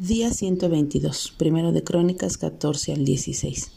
Día 0.00 0.32
122, 0.32 1.34
primero 1.36 1.72
de 1.72 1.84
Crónicas 1.84 2.38
14 2.38 2.94
al 2.94 3.04
16. 3.04 3.70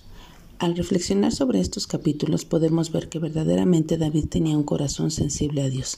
Al 0.57 0.77
reflexionar 0.77 1.33
sobre 1.33 1.59
estos 1.59 1.85
capítulos 1.85 2.45
podemos 2.45 2.93
ver 2.93 3.09
que 3.09 3.19
verdaderamente 3.19 3.97
David 3.97 4.27
tenía 4.29 4.55
un 4.55 4.63
corazón 4.63 5.11
sensible 5.11 5.63
a 5.63 5.69
Dios. 5.69 5.97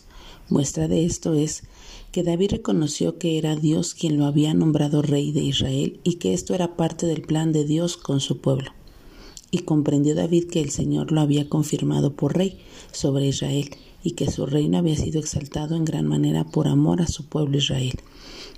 Muestra 0.50 0.88
de 0.88 1.06
esto 1.06 1.36
es 1.36 1.62
que 2.12 2.24
David 2.24 2.54
reconoció 2.54 3.20
que 3.20 3.38
era 3.38 3.56
Dios 3.56 3.94
quien 3.94 4.18
lo 4.18 4.26
había 4.26 4.56
nombrado 4.56 5.04
rey 5.04 5.32
de 5.32 5.42
Israel 5.42 6.00
y 6.04 6.16
que 6.16 6.34
esto 6.34 6.56
era 6.56 6.76
parte 6.76 7.06
del 7.06 7.22
plan 7.22 7.52
de 7.52 7.64
Dios 7.64 7.96
con 7.96 8.20
su 8.20 8.40
pueblo. 8.40 8.72
Y 9.52 9.60
comprendió 9.60 10.16
David 10.16 10.46
que 10.46 10.62
el 10.62 10.72
Señor 10.72 11.12
lo 11.12 11.22
había 11.22 11.50
confirmado 11.50 12.16
por 12.16 12.36
rey 12.36 12.58
sobre 12.92 13.28
Israel 13.28 13.70
y 14.04 14.14
que 14.14 14.32
su 14.32 14.48
reino 14.48 14.80
había 14.80 14.96
sido 14.96 15.20
exaltado 15.20 15.76
en 15.76 15.86
gran 15.86 16.08
manera 16.08 16.46
por 16.46 16.68
amor 16.68 17.04
a 17.04 17.08
su 17.08 17.28
pueblo 17.28 17.60
Israel. 17.60 17.94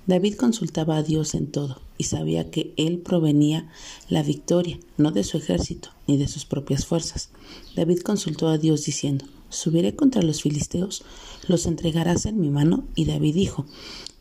David 0.08 0.36
consultaba 0.36 0.96
a 0.96 1.04
Dios 1.04 1.36
en 1.36 1.48
todo 1.48 1.82
y 1.98 2.06
sabía 2.06 2.50
que 2.50 2.74
él 2.78 3.00
provenía 3.00 3.70
la 4.08 4.24
victoria, 4.24 4.80
no 4.96 5.12
de 5.12 5.26
su 5.26 5.38
ejército 5.38 5.90
ni 6.08 6.16
de 6.16 6.30
sus 6.30 6.46
propias 6.46 6.86
fuerzas. 6.86 7.30
David 7.76 8.00
consultó 8.00 8.48
a 8.48 8.58
Dios 8.58 8.86
diciendo, 8.86 9.26
¿subiré 9.50 9.98
contra 9.98 10.22
los 10.22 10.42
filisteos? 10.42 11.04
¿Los 11.50 11.66
entregarás 11.66 12.26
en 12.26 12.40
mi 12.40 12.50
mano? 12.50 12.86
Y 12.96 13.04
David 13.04 13.36
dijo, 13.36 13.66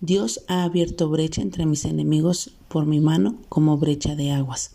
Dios 0.01 0.41
ha 0.49 0.65
abierto 0.65 1.09
brecha 1.09 1.41
entre 1.41 1.67
mis 1.67 1.85
enemigos 1.85 2.51
por 2.69 2.85
mi 2.85 2.99
mano 2.99 3.39
como 3.49 3.79
brecha 3.79 4.17
de 4.17 4.33
aguas. 4.33 4.73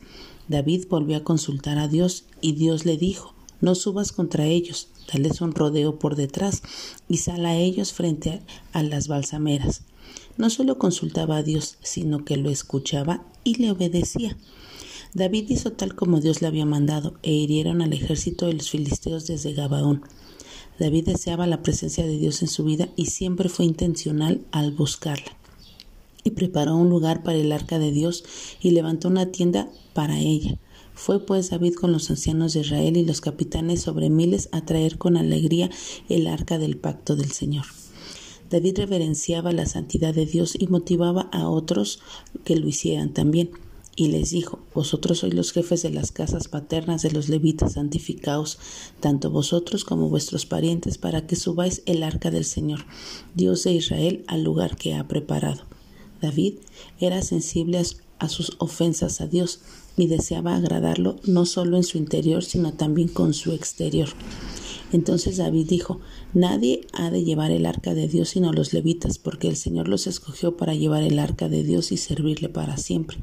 David 0.48 0.86
volvió 0.90 1.18
a 1.18 1.24
consultar 1.26 1.78
a 1.78 1.90
Dios 1.90 2.24
y 2.40 2.54
Dios 2.54 2.86
le 2.86 2.96
dijo, 2.96 3.36
no 3.62 3.76
subas 3.76 4.12
contra 4.12 4.46
ellos, 4.46 4.90
dales 5.12 5.42
un 5.42 5.54
rodeo 5.54 6.00
por 6.00 6.16
detrás 6.16 6.62
y 7.08 7.18
sal 7.18 7.46
a 7.46 7.56
ellos 7.56 7.94
frente 7.94 8.42
a 8.74 8.84
las 8.84 9.08
balsameras 9.08 9.84
no 10.38 10.50
solo 10.50 10.78
consultaba 10.78 11.38
a 11.38 11.44
Dios, 11.44 11.78
sino 11.82 12.26
que 12.26 12.38
lo 12.38 12.50
escuchaba 12.50 13.24
y 13.44 13.56
le 13.56 13.72
obedecía. 13.72 14.38
David 15.14 15.50
hizo 15.50 15.74
tal 15.74 15.96
como 15.96 16.22
Dios 16.22 16.42
le 16.42 16.48
había 16.48 16.66
mandado 16.66 17.14
e 17.22 17.32
hirieron 17.32 17.82
al 17.82 17.94
ejército 17.94 18.48
de 18.48 18.54
los 18.54 18.70
filisteos 18.70 19.28
desde 19.28 19.54
Gabaón. 19.54 20.04
David 20.80 21.06
deseaba 21.06 21.48
la 21.48 21.62
presencia 21.62 22.06
de 22.06 22.18
Dios 22.18 22.42
en 22.42 22.48
su 22.48 22.64
vida 22.64 22.90
y 22.96 23.08
siempre 23.08 23.50
fue 23.50 23.66
intencional 23.66 24.42
al 24.52 24.72
buscarla. 24.72 25.38
Y 26.24 26.32
preparó 26.32 26.76
un 26.76 26.90
lugar 26.90 27.24
para 27.24 27.38
el 27.38 27.52
arca 27.52 27.78
de 27.78 27.92
Dios 27.92 28.24
y 28.62 28.72
levantó 28.72 29.10
una 29.10 29.32
tienda 29.32 29.70
para 29.94 30.20
ella. 30.20 30.58
Fue 30.94 31.26
pues 31.26 31.50
David 31.50 31.76
con 31.76 31.92
los 31.92 32.10
ancianos 32.10 32.54
de 32.54 32.62
Israel 32.62 32.98
y 32.98 33.06
los 33.06 33.22
capitanes 33.22 33.82
sobre 33.82 34.10
miles 34.10 34.50
a 34.52 34.66
traer 34.66 34.98
con 34.98 35.18
alegría 35.18 35.70
el 36.10 36.28
arca 36.28 36.58
del 36.58 36.78
pacto 36.78 37.16
del 37.16 37.32
Señor. 37.32 37.66
David 38.52 38.80
reverenciaba 38.80 39.54
la 39.54 39.66
santidad 39.66 40.14
de 40.14 40.26
Dios 40.26 40.56
y 40.60 40.68
motivaba 40.68 41.30
a 41.32 41.48
otros 41.48 42.02
que 42.44 42.58
lo 42.58 42.68
hicieran 42.68 43.14
también. 43.14 43.50
Y 43.96 44.08
les 44.08 44.32
dijo, 44.32 44.60
Vosotros 44.74 45.20
sois 45.20 45.34
los 45.34 45.52
jefes 45.52 45.84
de 45.84 45.90
las 45.90 46.12
casas 46.12 46.48
paternas 46.48 47.02
de 47.02 47.12
los 47.12 47.30
levitas, 47.30 47.74
santificaos, 47.74 48.58
tanto 49.00 49.30
vosotros 49.30 49.84
como 49.84 50.10
vuestros 50.10 50.46
parientes, 50.46 50.98
para 50.98 51.28
que 51.28 51.36
subáis 51.36 51.82
el 51.86 52.04
arca 52.04 52.32
del 52.32 52.46
Señor, 52.46 52.86
Dios 53.36 53.64
de 53.64 53.74
Israel, 53.74 54.24
al 54.28 54.44
lugar 54.44 54.76
que 54.76 54.96
ha 54.96 55.08
preparado. 55.08 55.64
David 56.22 56.56
era 57.00 57.22
sensible 57.22 57.82
a 58.22 58.30
sus 58.30 58.54
ofensas 58.60 59.20
a 59.20 59.28
Dios 59.28 59.60
y 59.98 60.08
deseaba 60.08 60.56
agradarlo 60.56 61.18
no 61.26 61.46
solo 61.46 61.76
en 61.76 61.84
su 61.84 61.98
interior, 61.98 62.44
sino 62.44 62.72
también 62.74 63.08
con 63.08 63.34
su 63.34 63.52
exterior. 63.52 64.10
Entonces 64.92 65.38
David 65.38 65.68
dijo, 65.68 66.00
Nadie 66.34 66.86
ha 66.94 67.10
de 67.10 67.24
llevar 67.24 67.52
el 67.52 67.66
arca 67.66 67.94
de 67.94 68.08
Dios 68.08 68.30
sino 68.30 68.54
los 68.54 68.74
levitas, 68.74 69.18
porque 69.18 69.48
el 69.48 69.56
Señor 69.56 69.88
los 69.88 70.06
escogió 70.06 70.56
para 70.56 70.76
llevar 70.76 71.02
el 71.02 71.18
arca 71.18 71.50
de 71.50 71.64
Dios 71.64 71.92
y 71.92 71.98
servirle 71.98 72.48
para 72.48 72.78
siempre. 72.78 73.18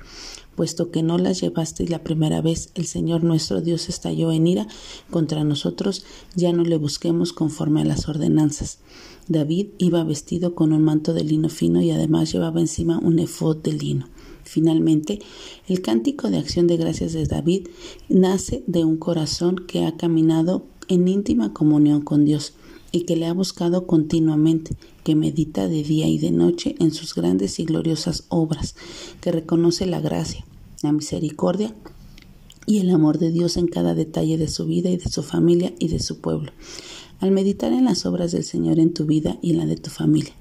Puesto 0.57 0.91
que 0.91 1.05
no 1.05 1.19
las 1.19 1.41
llevasteis 1.41 1.91
la 1.91 2.03
primera 2.03 2.41
vez, 2.41 2.71
el 2.75 2.87
Señor 2.87 3.23
nuestro 3.23 3.61
Dios 3.61 3.89
estalló 3.89 4.33
en 4.33 4.47
ira 4.49 4.67
contra 5.11 5.45
nosotros, 5.45 6.05
ya 6.35 6.53
no 6.53 6.65
le 6.65 6.77
busquemos 6.77 7.33
conforme 7.33 7.83
a 7.83 7.85
las 7.85 8.09
ordenanzas. 8.09 8.79
David 9.29 9.69
iba 9.79 10.03
vestido 10.03 10.55
con 10.55 10.73
un 10.73 10.83
manto 10.83 11.13
de 11.15 11.23
lino 11.23 11.49
fino 11.49 11.81
y 11.81 11.93
además 11.93 12.33
llevaba 12.33 12.61
encima 12.61 12.99
un 12.99 13.21
efod 13.21 13.59
de 13.59 13.73
lino. 13.73 14.09
Finalmente, 14.49 15.19
el 15.69 15.83
cántico 15.83 16.31
de 16.31 16.39
acción 16.39 16.67
de 16.67 16.79
gracias 16.79 17.13
de 17.13 17.27
David 17.27 17.69
nace 18.09 18.65
de 18.67 18.85
un 18.85 18.97
corazón 18.97 19.57
que 19.67 19.85
ha 19.85 19.97
caminado 19.97 20.65
en 20.89 21.07
íntima 21.07 21.53
comunión 21.53 22.01
con 22.01 22.25
Dios 22.25 22.55
y 22.91 23.03
que 23.03 23.17
le 23.17 23.27
ha 23.27 23.35
buscado 23.35 23.87
continuamente, 23.87 24.75
que 25.05 25.15
medita 25.15 25.69
de 25.69 25.83
día 25.83 26.09
y 26.09 26.19
de 26.19 26.31
noche 26.31 26.77
en 26.79 26.93
sus 26.93 27.15
grandes 27.15 27.59
y 27.59 27.67
gloriosas 27.67 28.25
obras, 28.29 28.75
que 29.21 29.33
reconoce 29.33 29.85
la 29.85 30.01
gracia, 30.01 30.47
la 30.83 30.93
misericordia 30.93 31.75
y 32.65 32.79
el 32.79 32.89
amor 32.89 33.19
de 33.19 33.31
Dios 33.31 33.59
en 33.59 33.67
cada 33.67 33.95
detalle 33.95 34.39
de 34.39 34.49
su 34.49 34.65
vida 34.65 34.89
y 34.89 34.97
de 34.97 35.11
su 35.11 35.23
familia 35.23 35.75
y 35.79 35.89
de 35.89 36.01
su 36.01 36.21
pueblo. 36.21 36.53
Al 37.21 37.33
meditar 37.33 37.75
en 37.75 37.85
las 37.85 38.07
obras 38.07 38.33
del 38.33 38.45
Señor 38.45 38.79
en 38.79 38.95
tu 38.95 39.05
vida 39.05 39.39
y 39.43 39.51
en 39.51 39.59
la 39.59 39.67
de 39.67 39.77
tu 39.77 39.91
familia, 39.91 40.33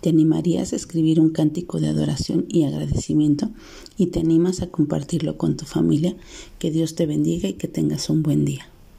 te 0.00 0.08
animarías 0.08 0.72
a 0.72 0.76
escribir 0.76 1.20
un 1.20 1.30
cántico 1.30 1.80
de 1.80 1.88
adoración 1.88 2.46
y 2.48 2.64
agradecimiento 2.64 3.50
y 3.96 4.06
te 4.06 4.20
animas 4.20 4.62
a 4.62 4.68
compartirlo 4.68 5.36
con 5.36 5.56
tu 5.56 5.64
familia. 5.64 6.16
Que 6.58 6.70
Dios 6.70 6.94
te 6.94 7.06
bendiga 7.06 7.48
y 7.48 7.54
que 7.54 7.68
tengas 7.68 8.10
un 8.10 8.22
buen 8.22 8.44
día. 8.44 8.68